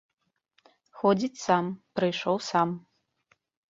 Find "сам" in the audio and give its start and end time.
1.45-1.71, 2.51-2.69